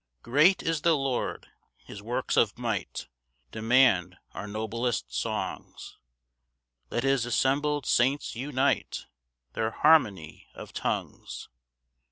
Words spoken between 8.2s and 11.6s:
unite Their harmony of tongues.